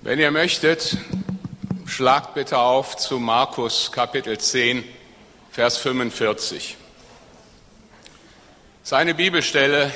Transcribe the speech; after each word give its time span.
Wenn 0.00 0.20
ihr 0.20 0.30
möchtet, 0.30 0.96
schlagt 1.86 2.34
bitte 2.34 2.58
auf 2.58 2.96
zu 2.96 3.18
Markus 3.18 3.90
Kapitel 3.90 4.38
10, 4.38 4.84
Vers 5.50 5.78
45. 5.78 6.76
Seine 8.84 9.14
Bibelstelle, 9.14 9.92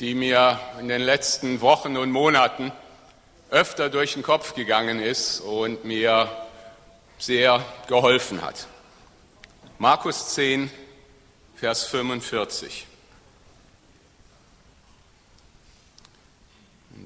die 0.00 0.14
mir 0.14 0.58
in 0.80 0.88
den 0.88 1.02
letzten 1.02 1.60
Wochen 1.60 1.96
und 1.96 2.10
Monaten 2.10 2.72
öfter 3.50 3.90
durch 3.90 4.14
den 4.14 4.24
Kopf 4.24 4.54
gegangen 4.56 4.98
ist 4.98 5.38
und 5.38 5.84
mir 5.84 6.28
sehr 7.18 7.64
geholfen 7.86 8.42
hat. 8.42 8.66
Markus 9.78 10.34
10, 10.34 10.68
Vers 11.54 11.84
45. 11.84 12.87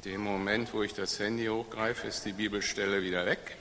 In 0.04 0.10
dem 0.10 0.20
Moment, 0.22 0.74
wo 0.74 0.82
ich 0.82 0.94
das 0.94 1.20
Handy 1.20 1.46
hochgreife, 1.46 2.08
ist 2.08 2.24
die 2.24 2.32
Bibelstelle 2.32 3.04
wieder 3.04 3.24
weg. 3.24 3.56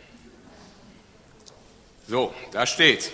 So, 2.07 2.34
da 2.52 2.65
steht, 2.65 3.11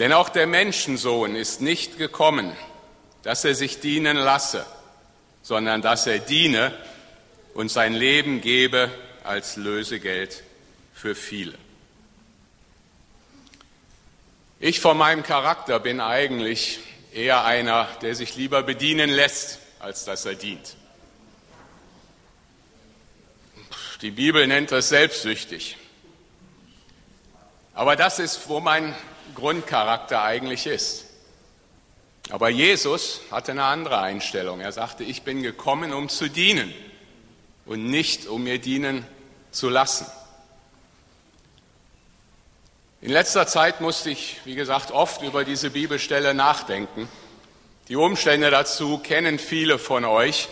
denn 0.00 0.12
auch 0.12 0.28
der 0.28 0.48
Menschensohn 0.48 1.36
ist 1.36 1.60
nicht 1.60 1.96
gekommen, 1.96 2.50
dass 3.22 3.44
er 3.44 3.54
sich 3.54 3.78
dienen 3.78 4.16
lasse, 4.16 4.66
sondern 5.42 5.80
dass 5.80 6.08
er 6.08 6.18
diene 6.18 6.76
und 7.54 7.70
sein 7.70 7.94
Leben 7.94 8.40
gebe 8.40 8.90
als 9.22 9.54
Lösegeld 9.54 10.42
für 10.92 11.14
viele. 11.14 11.54
Ich 14.58 14.80
von 14.80 14.98
meinem 14.98 15.22
Charakter 15.22 15.78
bin 15.78 16.00
eigentlich 16.00 16.80
eher 17.14 17.44
einer, 17.44 17.86
der 18.02 18.16
sich 18.16 18.34
lieber 18.34 18.64
bedienen 18.64 19.08
lässt, 19.08 19.60
als 19.78 20.04
dass 20.04 20.26
er 20.26 20.34
dient. 20.34 20.74
Die 24.02 24.10
Bibel 24.10 24.46
nennt 24.46 24.72
das 24.72 24.90
selbstsüchtig. 24.90 25.76
Aber 27.74 27.96
das 27.96 28.18
ist, 28.18 28.48
wo 28.48 28.60
mein 28.60 28.94
Grundcharakter 29.34 30.22
eigentlich 30.22 30.66
ist. 30.66 31.04
Aber 32.30 32.48
Jesus 32.48 33.20
hatte 33.30 33.52
eine 33.52 33.64
andere 33.64 34.00
Einstellung. 34.00 34.60
Er 34.60 34.72
sagte, 34.72 35.04
ich 35.04 35.22
bin 35.22 35.42
gekommen, 35.42 35.92
um 35.92 36.08
zu 36.08 36.28
dienen 36.28 36.74
und 37.64 37.86
nicht, 37.86 38.26
um 38.26 38.44
mir 38.44 38.58
dienen 38.58 39.06
zu 39.50 39.68
lassen. 39.68 40.06
In 43.00 43.12
letzter 43.12 43.46
Zeit 43.46 43.80
musste 43.80 44.10
ich, 44.10 44.40
wie 44.44 44.54
gesagt, 44.54 44.90
oft 44.90 45.22
über 45.22 45.44
diese 45.44 45.70
Bibelstelle 45.70 46.34
nachdenken. 46.34 47.08
Die 47.88 47.96
Umstände 47.96 48.50
dazu 48.50 48.98
kennen 48.98 49.38
viele 49.38 49.78
von 49.78 50.04
euch. 50.04 50.48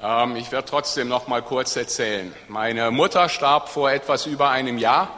Ähm, 0.00 0.36
ich 0.36 0.52
werde 0.52 0.68
trotzdem 0.68 1.08
noch 1.08 1.26
mal 1.26 1.42
kurz 1.42 1.74
erzählen. 1.74 2.32
Meine 2.48 2.90
Mutter 2.90 3.28
starb 3.28 3.68
vor 3.68 3.90
etwas 3.90 4.26
über 4.26 4.50
einem 4.50 4.78
Jahr 4.78 5.08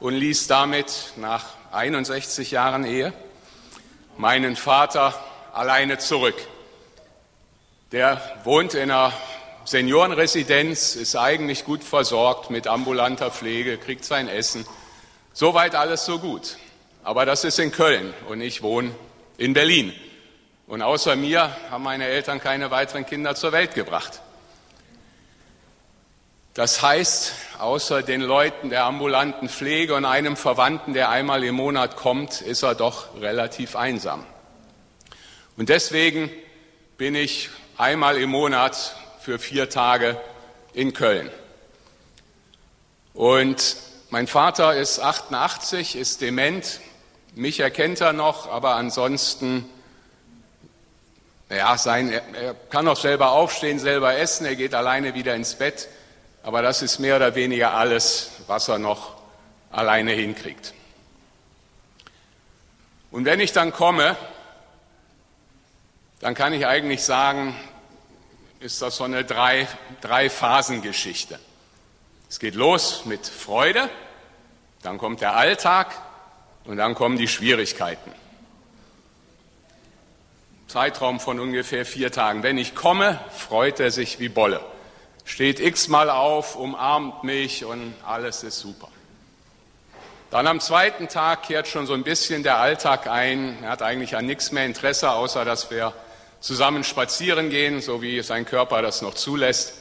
und 0.00 0.14
ließ 0.14 0.48
damit 0.48 1.12
nach 1.16 1.44
61 1.70 2.50
Jahren 2.50 2.84
Ehe 2.84 3.12
meinen 4.16 4.56
Vater 4.56 5.14
alleine 5.52 5.98
zurück. 5.98 6.36
Der 7.92 8.20
wohnt 8.44 8.74
in 8.74 8.90
einer 8.90 9.12
Seniorenresidenz, 9.64 10.96
ist 10.96 11.14
eigentlich 11.14 11.64
gut 11.64 11.84
versorgt 11.84 12.50
mit 12.50 12.66
ambulanter 12.66 13.30
Pflege, 13.30 13.78
kriegt 13.78 14.04
sein 14.04 14.28
Essen. 14.28 14.66
Soweit 15.32 15.74
alles 15.74 16.04
so 16.04 16.18
gut. 16.18 16.56
Aber 17.04 17.24
das 17.24 17.44
ist 17.44 17.58
in 17.58 17.70
Köln 17.70 18.12
und 18.28 18.40
ich 18.40 18.62
wohne 18.62 18.90
in 19.36 19.54
Berlin. 19.54 19.92
Und 20.68 20.82
außer 20.82 21.16
mir 21.16 21.56
haben 21.70 21.82
meine 21.82 22.04
Eltern 22.04 22.40
keine 22.40 22.70
weiteren 22.70 23.06
Kinder 23.06 23.34
zur 23.34 23.52
Welt 23.52 23.74
gebracht. 23.74 24.20
Das 26.52 26.82
heißt, 26.82 27.32
außer 27.58 28.02
den 28.02 28.20
Leuten 28.20 28.68
der 28.68 28.84
ambulanten 28.84 29.48
Pflege 29.48 29.94
und 29.94 30.04
einem 30.04 30.36
Verwandten, 30.36 30.92
der 30.92 31.08
einmal 31.08 31.42
im 31.44 31.54
Monat 31.54 31.96
kommt, 31.96 32.42
ist 32.42 32.62
er 32.64 32.74
doch 32.74 33.18
relativ 33.18 33.76
einsam. 33.76 34.26
Und 35.56 35.70
deswegen 35.70 36.30
bin 36.98 37.14
ich 37.14 37.48
einmal 37.78 38.18
im 38.18 38.28
Monat 38.28 38.94
für 39.20 39.38
vier 39.38 39.70
Tage 39.70 40.20
in 40.74 40.92
Köln. 40.92 41.30
Und 43.14 43.76
mein 44.10 44.26
Vater 44.26 44.74
ist 44.74 45.00
88, 45.00 45.96
ist 45.96 46.20
dement. 46.20 46.80
Mich 47.34 47.60
erkennt 47.60 48.02
er 48.02 48.12
noch, 48.12 48.50
aber 48.50 48.74
ansonsten 48.74 49.66
ja, 51.50 51.78
sein, 51.78 52.10
er 52.10 52.54
kann 52.70 52.86
auch 52.88 52.96
selber 52.96 53.32
aufstehen, 53.32 53.78
selber 53.78 54.16
essen, 54.16 54.44
er 54.44 54.56
geht 54.56 54.74
alleine 54.74 55.14
wieder 55.14 55.34
ins 55.34 55.54
Bett, 55.54 55.88
aber 56.42 56.62
das 56.62 56.82
ist 56.82 56.98
mehr 56.98 57.16
oder 57.16 57.34
weniger 57.34 57.74
alles, 57.74 58.32
was 58.46 58.68
er 58.68 58.78
noch 58.78 59.16
alleine 59.70 60.12
hinkriegt. 60.12 60.74
Und 63.10 63.24
wenn 63.24 63.40
ich 63.40 63.52
dann 63.52 63.72
komme, 63.72 64.16
dann 66.20 66.34
kann 66.34 66.52
ich 66.52 66.66
eigentlich 66.66 67.02
sagen, 67.02 67.56
ist 68.60 68.82
das 68.82 68.96
so 68.96 69.04
eine 69.04 69.24
drei, 69.24 69.66
drei. 70.00 70.26
Es 72.28 72.38
geht 72.38 72.54
los 72.54 73.04
mit 73.06 73.26
Freude, 73.26 73.88
dann 74.82 74.98
kommt 74.98 75.20
der 75.20 75.36
Alltag 75.36 75.94
und 76.64 76.76
dann 76.76 76.94
kommen 76.94 77.16
die 77.16 77.28
Schwierigkeiten. 77.28 78.12
Zeitraum 80.68 81.18
von 81.18 81.40
ungefähr 81.40 81.86
vier 81.86 82.12
Tagen. 82.12 82.42
Wenn 82.42 82.58
ich 82.58 82.74
komme, 82.74 83.18
freut 83.34 83.80
er 83.80 83.90
sich 83.90 84.20
wie 84.20 84.28
Bolle. 84.28 84.60
Steht 85.24 85.60
x-mal 85.60 86.10
auf, 86.10 86.56
umarmt 86.56 87.24
mich 87.24 87.64
und 87.64 87.94
alles 88.06 88.42
ist 88.42 88.58
super. 88.58 88.88
Dann 90.30 90.46
am 90.46 90.60
zweiten 90.60 91.08
Tag 91.08 91.44
kehrt 91.44 91.68
schon 91.68 91.86
so 91.86 91.94
ein 91.94 92.04
bisschen 92.04 92.42
der 92.42 92.58
Alltag 92.58 93.06
ein. 93.06 93.62
Er 93.62 93.70
hat 93.70 93.80
eigentlich 93.80 94.14
an 94.14 94.26
nichts 94.26 94.52
mehr 94.52 94.66
Interesse, 94.66 95.10
außer 95.10 95.46
dass 95.46 95.70
wir 95.70 95.94
zusammen 96.40 96.84
spazieren 96.84 97.48
gehen, 97.48 97.80
so 97.80 98.02
wie 98.02 98.22
sein 98.22 98.44
Körper 98.44 98.82
das 98.82 99.00
noch 99.00 99.14
zulässt. 99.14 99.72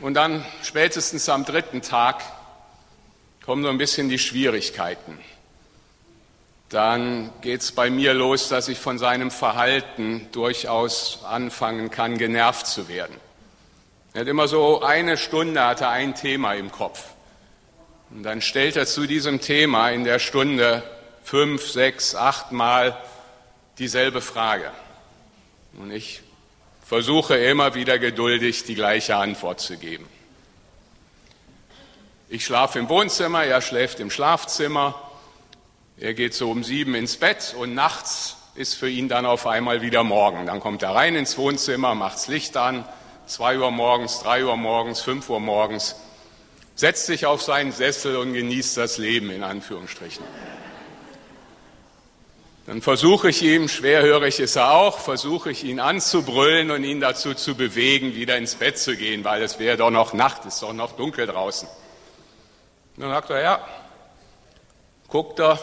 Und 0.00 0.14
dann 0.14 0.44
spätestens 0.64 1.28
am 1.28 1.44
dritten 1.44 1.82
Tag 1.82 2.20
kommen 3.44 3.62
so 3.62 3.68
ein 3.68 3.78
bisschen 3.78 4.08
die 4.08 4.18
Schwierigkeiten 4.18 5.20
dann 6.68 7.30
geht 7.42 7.60
es 7.60 7.72
bei 7.72 7.90
mir 7.90 8.12
los, 8.14 8.48
dass 8.48 8.68
ich 8.68 8.78
von 8.78 8.98
seinem 8.98 9.30
Verhalten 9.30 10.28
durchaus 10.32 11.20
anfangen 11.24 11.90
kann, 11.90 12.18
genervt 12.18 12.66
zu 12.66 12.88
werden. 12.88 13.16
Er 14.12 14.22
hat 14.22 14.28
immer 14.28 14.48
so 14.48 14.82
eine 14.82 15.16
Stunde, 15.16 15.62
hat 15.64 15.82
er 15.82 15.90
ein 15.90 16.14
Thema 16.14 16.54
im 16.54 16.72
Kopf. 16.72 17.04
Und 18.10 18.22
dann 18.22 18.40
stellt 18.40 18.76
er 18.76 18.86
zu 18.86 19.06
diesem 19.06 19.40
Thema 19.40 19.90
in 19.90 20.04
der 20.04 20.18
Stunde 20.18 20.82
fünf, 21.22 21.68
sechs, 21.70 22.14
acht 22.14 22.52
Mal 22.52 22.96
dieselbe 23.78 24.20
Frage. 24.20 24.70
Und 25.78 25.90
ich 25.90 26.22
versuche 26.84 27.36
immer 27.36 27.74
wieder 27.74 27.98
geduldig 27.98 28.64
die 28.64 28.74
gleiche 28.74 29.16
Antwort 29.16 29.60
zu 29.60 29.76
geben. 29.76 30.08
Ich 32.28 32.44
schlafe 32.44 32.78
im 32.78 32.88
Wohnzimmer, 32.88 33.44
er 33.44 33.60
schläft 33.60 34.00
im 34.00 34.10
Schlafzimmer. 34.10 35.00
Er 35.98 36.12
geht 36.12 36.34
so 36.34 36.50
um 36.50 36.62
sieben 36.62 36.94
ins 36.94 37.16
Bett 37.16 37.54
und 37.58 37.74
nachts 37.74 38.36
ist 38.54 38.74
für 38.74 38.88
ihn 38.88 39.08
dann 39.08 39.24
auf 39.24 39.46
einmal 39.46 39.80
wieder 39.80 40.04
Morgen. 40.04 40.44
Dann 40.46 40.60
kommt 40.60 40.82
er 40.82 40.94
rein 40.94 41.14
ins 41.14 41.38
Wohnzimmer, 41.38 41.94
macht's 41.94 42.28
Licht 42.28 42.56
an, 42.56 42.86
zwei 43.26 43.58
Uhr 43.58 43.70
morgens, 43.70 44.20
drei 44.20 44.44
Uhr 44.44 44.56
morgens, 44.56 45.00
fünf 45.00 45.30
Uhr 45.30 45.40
morgens, 45.40 45.96
setzt 46.74 47.06
sich 47.06 47.24
auf 47.24 47.42
seinen 47.42 47.72
Sessel 47.72 48.16
und 48.16 48.34
genießt 48.34 48.76
das 48.76 48.98
Leben 48.98 49.30
in 49.30 49.42
Anführungsstrichen. 49.42 50.24
Dann 52.66 52.82
versuche 52.82 53.30
ich 53.30 53.42
ihm, 53.42 53.68
schwerhörig 53.68 54.40
ist 54.40 54.56
er 54.56 54.72
auch, 54.72 54.98
versuche 54.98 55.50
ich 55.50 55.64
ihn 55.64 55.80
anzubrüllen 55.80 56.72
und 56.72 56.84
ihn 56.84 57.00
dazu 57.00 57.32
zu 57.32 57.54
bewegen, 57.54 58.14
wieder 58.14 58.36
ins 58.36 58.56
Bett 58.56 58.76
zu 58.76 58.96
gehen, 58.96 59.24
weil 59.24 59.40
es 59.42 59.58
wäre 59.58 59.78
doch 59.78 59.90
noch 59.90 60.12
Nacht, 60.12 60.44
es 60.44 60.54
ist 60.54 60.62
doch 60.62 60.72
noch 60.74 60.92
dunkel 60.92 61.26
draußen. 61.26 61.68
dann 62.96 63.10
sagt 63.10 63.30
er, 63.30 63.40
ja, 63.40 63.68
guckt 65.08 65.38
er, 65.38 65.60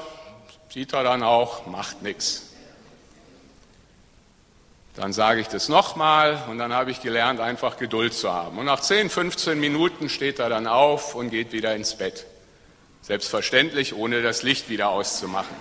Sieht 0.73 0.91
er 0.93 1.03
dann 1.03 1.21
auch, 1.21 1.67
macht 1.67 2.01
nichts. 2.01 2.49
Dann 4.95 5.13
sage 5.13 5.39
ich 5.39 5.47
das 5.47 5.69
nochmal 5.69 6.45
und 6.49 6.57
dann 6.57 6.73
habe 6.73 6.89
ich 6.89 6.99
gelernt, 6.99 7.39
einfach 7.39 7.77
Geduld 7.77 8.15
zu 8.15 8.33
haben. 8.33 8.57
Und 8.57 8.65
nach 8.65 8.79
10, 8.79 9.11
15 9.11 9.59
Minuten 9.59 10.09
steht 10.09 10.39
er 10.39 10.49
dann 10.49 10.65
auf 10.65 11.13
und 11.13 11.29
geht 11.29 11.51
wieder 11.51 11.75
ins 11.75 11.95
Bett. 11.95 12.25
Selbstverständlich, 13.03 13.93
ohne 13.93 14.23
das 14.23 14.41
Licht 14.41 14.67
wieder 14.67 14.89
auszumachen. 14.89 15.55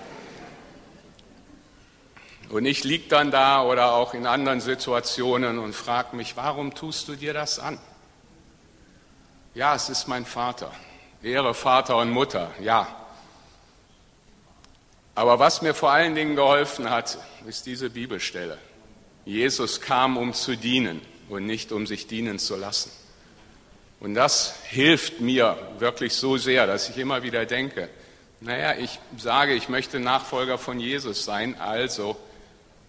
Und 2.48 2.64
ich 2.64 2.82
liege 2.82 3.10
dann 3.10 3.30
da 3.30 3.62
oder 3.64 3.92
auch 3.92 4.14
in 4.14 4.26
anderen 4.26 4.62
Situationen 4.62 5.58
und 5.58 5.74
frage 5.74 6.16
mich, 6.16 6.38
warum 6.38 6.74
tust 6.74 7.08
du 7.08 7.16
dir 7.16 7.34
das 7.34 7.58
an? 7.58 7.78
Ja, 9.52 9.74
es 9.74 9.90
ist 9.90 10.08
mein 10.08 10.24
Vater. 10.24 10.72
Ehre 11.22 11.52
Vater 11.52 11.98
und 11.98 12.10
Mutter, 12.10 12.50
ja. 12.60 13.01
Aber 15.14 15.38
was 15.38 15.62
mir 15.62 15.74
vor 15.74 15.90
allen 15.90 16.14
Dingen 16.14 16.36
geholfen 16.36 16.88
hat, 16.88 17.18
ist 17.46 17.66
diese 17.66 17.90
Bibelstelle. 17.90 18.58
Jesus 19.24 19.80
kam, 19.80 20.16
um 20.16 20.32
zu 20.32 20.56
dienen 20.56 21.00
und 21.28 21.46
nicht 21.46 21.72
um 21.72 21.86
sich 21.86 22.06
dienen 22.06 22.38
zu 22.38 22.56
lassen. 22.56 22.90
Und 24.00 24.14
das 24.14 24.54
hilft 24.64 25.20
mir 25.20 25.56
wirklich 25.78 26.14
so 26.14 26.36
sehr, 26.36 26.66
dass 26.66 26.88
ich 26.88 26.98
immer 26.98 27.22
wieder 27.22 27.46
denke, 27.46 27.88
naja, 28.40 28.74
ich 28.76 28.98
sage, 29.16 29.54
ich 29.54 29.68
möchte 29.68 30.00
Nachfolger 30.00 30.58
von 30.58 30.80
Jesus 30.80 31.24
sein, 31.24 31.60
also 31.60 32.16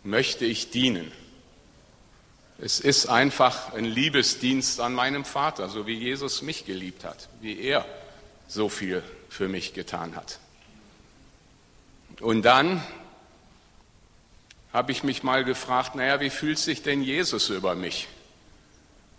möchte 0.03 0.45
ich 0.45 0.71
dienen. 0.71 1.11
Es 2.57 2.79
ist 2.79 3.07
einfach 3.07 3.73
ein 3.73 3.85
Liebesdienst 3.85 4.79
an 4.79 4.93
meinem 4.93 5.25
Vater, 5.25 5.69
so 5.69 5.85
wie 5.85 5.93
Jesus 5.93 6.41
mich 6.41 6.65
geliebt 6.65 7.03
hat, 7.03 7.29
wie 7.41 7.59
er 7.59 7.85
so 8.47 8.69
viel 8.69 9.03
für 9.29 9.47
mich 9.47 9.73
getan 9.73 10.15
hat. 10.15 10.39
Und 12.19 12.43
dann 12.43 12.83
habe 14.71 14.91
ich 14.91 15.03
mich 15.03 15.23
mal 15.23 15.43
gefragt, 15.43 15.95
naja, 15.95 16.19
wie 16.19 16.29
fühlt 16.29 16.57
sich 16.57 16.81
denn 16.81 17.03
Jesus 17.03 17.49
über 17.49 17.75
mich? 17.75 18.07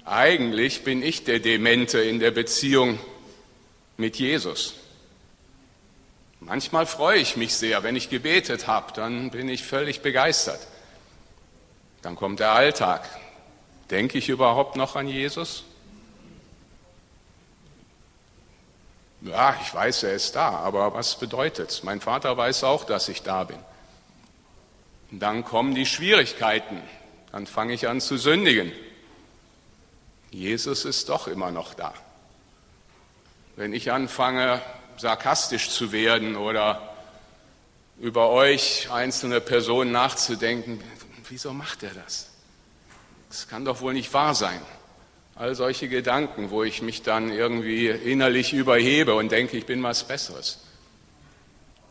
Eigentlich 0.05 0.85
bin 0.85 1.02
ich 1.02 1.25
der 1.25 1.38
Demente 1.38 2.00
in 2.00 2.19
der 2.19 2.31
Beziehung 2.31 2.99
mit 3.96 4.17
Jesus. 4.17 4.75
Manchmal 6.41 6.85
freue 6.85 7.19
ich 7.19 7.37
mich 7.37 7.55
sehr, 7.55 7.82
wenn 7.85 7.96
ich 7.96 8.11
gebetet 8.11 8.67
habe, 8.67 8.93
dann 8.93 9.31
bin 9.31 9.49
ich 9.49 9.64
völlig 9.64 10.02
begeistert. 10.02 10.61
Dann 12.02 12.17
kommt 12.17 12.40
der 12.40 12.52
Alltag. 12.52 13.08
Denke 13.90 14.19
ich 14.19 14.29
überhaupt 14.29 14.76
noch 14.76 14.97
an 14.97 15.08
Jesus? 15.08 15.64
Ja, 19.25 19.59
ich 19.62 19.73
weiß, 19.73 20.03
er 20.03 20.12
ist 20.12 20.37
da, 20.37 20.50
aber 20.50 20.93
was 20.93 21.19
bedeutet 21.19 21.71
es? 21.71 21.82
Mein 21.82 22.03
Vater 22.03 22.37
weiß 22.37 22.62
auch, 22.62 22.85
dass 22.85 23.09
ich 23.09 23.23
da 23.23 23.44
bin. 23.44 23.59
Und 25.11 25.21
dann 25.21 25.44
kommen 25.44 25.75
die 25.75 25.87
Schwierigkeiten. 25.87 26.82
Dann 27.32 27.47
fange 27.47 27.73
ich 27.73 27.88
an 27.88 28.03
zu 28.03 28.19
sündigen. 28.19 28.71
Jesus 30.31 30.85
ist 30.85 31.09
doch 31.09 31.26
immer 31.26 31.50
noch 31.50 31.73
da. 31.73 31.94
Wenn 33.56 33.73
ich 33.73 33.93
anfange, 33.93 34.61
sarkastisch 34.99 35.71
zu 35.71 35.91
werden 35.91 36.37
oder 36.37 36.94
über 37.99 38.29
euch 38.29 38.91
einzelne 38.93 39.41
Personen 39.41 39.91
nachzudenken, 39.91 40.85
wieso 41.31 41.55
macht 41.55 41.82
er 41.82 41.94
das? 41.94 42.29
Das 43.31 43.49
kann 43.49 43.65
doch 43.65 43.81
wohl 43.81 43.94
nicht 43.94 44.12
wahr 44.12 44.35
sein. 44.35 44.61
All 45.36 45.54
solche 45.56 45.88
Gedanken, 45.88 46.50
wo 46.50 46.62
ich 46.62 46.81
mich 46.81 47.02
dann 47.02 47.31
irgendwie 47.32 47.88
innerlich 47.88 48.52
überhebe 48.52 49.14
und 49.14 49.32
denke, 49.32 49.56
ich 49.56 49.66
bin 49.66 49.82
was 49.82 50.06
Besseres. 50.06 50.60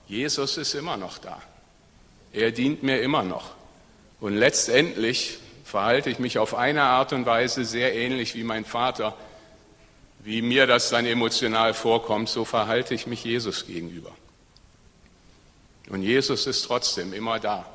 Jesus 0.07 0.57
ist 0.57 0.73
immer 0.75 0.95
noch 0.95 1.17
da. 1.17 1.41
Er 2.31 2.51
dient 2.51 2.83
mir 2.83 3.01
immer 3.01 3.23
noch. 3.23 3.51
Und 4.21 4.35
letztendlich 4.35 5.39
verhalte 5.65 6.09
ich 6.09 6.19
mich 6.19 6.37
auf 6.37 6.55
eine 6.55 6.83
Art 6.83 7.11
und 7.11 7.25
Weise 7.25 7.65
sehr 7.65 7.93
ähnlich 7.93 8.33
wie 8.35 8.43
mein 8.43 8.63
Vater, 8.63 9.17
wie 10.19 10.41
mir 10.41 10.65
das 10.65 10.89
dann 10.89 11.05
emotional 11.05 11.73
vorkommt, 11.73 12.29
so 12.29 12.45
verhalte 12.45 12.93
ich 12.93 13.07
mich 13.07 13.25
Jesus 13.25 13.67
gegenüber. 13.67 14.11
Und 15.89 16.01
Jesus 16.01 16.47
ist 16.47 16.63
trotzdem 16.63 17.11
immer 17.11 17.39
da. 17.39 17.65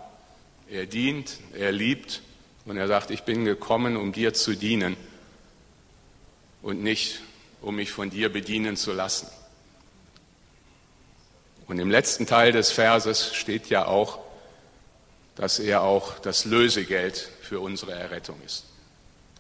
Er 0.71 0.87
dient, 0.87 1.37
er 1.53 1.73
liebt 1.73 2.23
und 2.65 2.79
er 2.79 2.89
sagt, 2.89 3.11
ich 3.11 3.25
bin 3.25 3.45
gekommen, 3.45 3.99
um 3.99 4.13
dir 4.13 4.33
zu 4.33 4.55
dienen 4.55 4.97
und 6.63 6.83
nicht, 6.83 7.21
um 7.61 7.77
mich 7.77 7.91
von 7.91 8.11
dir 8.11 8.33
bedienen 8.33 8.77
zu 8.77 8.93
lassen. 8.93 9.29
Und 11.67 11.79
im 11.79 11.91
letzten 11.91 12.27
Teil 12.27 12.53
des 12.53 12.73
Verses 12.73 13.35
steht 13.35 13.69
ja 13.69 13.87
auch, 13.87 14.19
dass 15.37 15.59
er 15.59 15.83
auch 15.83 16.19
das 16.19 16.45
Lösegeld 16.45 17.31
für 17.43 17.61
unsere 17.61 17.93
Errettung 17.93 18.41
ist. 18.45 18.65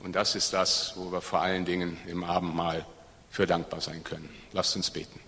Und 0.00 0.12
das 0.12 0.34
ist 0.34 0.52
das, 0.52 0.92
wo 0.94 1.10
wir 1.10 1.20
vor 1.20 1.40
allen 1.40 1.64
Dingen 1.64 1.98
im 2.06 2.22
Abendmahl 2.22 2.86
für 3.30 3.46
dankbar 3.46 3.80
sein 3.80 4.04
können. 4.04 4.28
Lasst 4.52 4.76
uns 4.76 4.90
beten. 4.90 5.18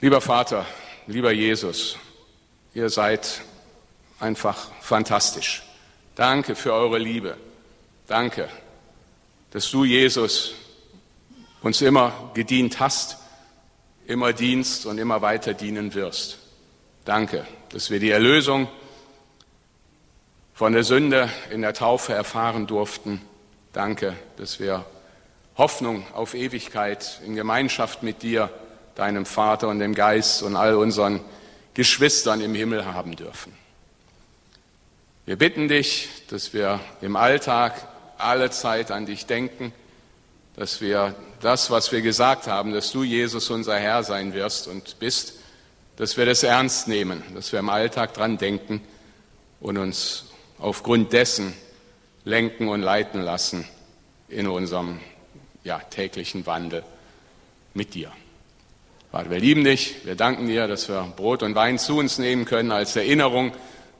Lieber 0.00 0.20
Vater, 0.20 0.64
lieber 1.06 1.32
Jesus, 1.32 1.96
ihr 2.74 2.88
seid 2.88 3.42
einfach 4.20 4.70
fantastisch. 4.80 5.65
Danke 6.16 6.56
für 6.56 6.72
eure 6.72 6.96
Liebe. 6.96 7.36
Danke, 8.06 8.48
dass 9.50 9.70
du, 9.70 9.84
Jesus, 9.84 10.54
uns 11.60 11.82
immer 11.82 12.30
gedient 12.32 12.80
hast, 12.80 13.18
immer 14.06 14.32
dienst 14.32 14.86
und 14.86 14.96
immer 14.96 15.20
weiter 15.20 15.52
dienen 15.52 15.92
wirst. 15.92 16.38
Danke, 17.04 17.46
dass 17.68 17.90
wir 17.90 18.00
die 18.00 18.10
Erlösung 18.10 18.66
von 20.54 20.72
der 20.72 20.84
Sünde 20.84 21.28
in 21.50 21.60
der 21.60 21.74
Taufe 21.74 22.14
erfahren 22.14 22.66
durften. 22.66 23.20
Danke, 23.74 24.16
dass 24.38 24.58
wir 24.58 24.86
Hoffnung 25.58 26.06
auf 26.14 26.32
Ewigkeit 26.32 27.20
in 27.26 27.34
Gemeinschaft 27.34 28.02
mit 28.02 28.22
dir, 28.22 28.48
deinem 28.94 29.26
Vater 29.26 29.68
und 29.68 29.80
dem 29.80 29.94
Geist 29.94 30.42
und 30.42 30.56
all 30.56 30.76
unseren 30.76 31.20
Geschwistern 31.74 32.40
im 32.40 32.54
Himmel 32.54 32.86
haben 32.86 33.16
dürfen. 33.16 33.52
Wir 35.26 35.34
bitten 35.34 35.66
dich, 35.66 36.08
dass 36.30 36.52
wir 36.52 36.78
im 37.00 37.16
Alltag 37.16 37.88
alle 38.16 38.48
Zeit 38.50 38.92
an 38.92 39.06
dich 39.06 39.26
denken, 39.26 39.72
dass 40.54 40.80
wir 40.80 41.16
das, 41.40 41.68
was 41.68 41.90
wir 41.90 42.00
gesagt 42.00 42.46
haben, 42.46 42.72
dass 42.72 42.92
du 42.92 43.02
Jesus 43.02 43.50
unser 43.50 43.76
Herr 43.76 44.04
sein 44.04 44.34
wirst 44.34 44.68
und 44.68 45.00
bist, 45.00 45.34
dass 45.96 46.16
wir 46.16 46.26
das 46.26 46.44
ernst 46.44 46.86
nehmen, 46.86 47.24
dass 47.34 47.50
wir 47.50 47.58
im 47.58 47.70
Alltag 47.70 48.14
dran 48.14 48.38
denken 48.38 48.80
und 49.58 49.78
uns 49.78 50.26
aufgrund 50.60 51.12
dessen 51.12 51.54
lenken 52.24 52.68
und 52.68 52.82
leiten 52.82 53.20
lassen 53.20 53.66
in 54.28 54.46
unserem 54.46 55.00
ja, 55.64 55.80
täglichen 55.80 56.46
Wandel 56.46 56.84
mit 57.74 57.94
dir. 57.94 58.12
Vater, 59.10 59.30
wir 59.30 59.40
lieben 59.40 59.64
dich, 59.64 59.96
wir 60.04 60.14
danken 60.14 60.46
dir, 60.46 60.68
dass 60.68 60.88
wir 60.88 61.02
Brot 61.16 61.42
und 61.42 61.56
Wein 61.56 61.80
zu 61.80 61.98
uns 61.98 62.18
nehmen 62.18 62.44
können 62.44 62.70
als 62.70 62.94
Erinnerung 62.94 63.52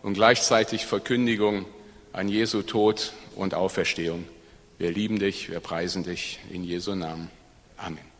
und 0.06 0.14
gleichzeitig 0.14 0.86
Verkündigung 0.86 1.66
an 2.12 2.28
Jesu 2.28 2.62
Tod 2.62 3.12
und 3.34 3.54
Auferstehung. 3.54 4.24
Wir 4.78 4.92
lieben 4.92 5.18
dich, 5.18 5.50
wir 5.50 5.58
preisen 5.58 6.04
dich 6.04 6.38
in 6.48 6.62
Jesu 6.62 6.94
Namen. 6.94 7.28
Amen. 7.76 8.06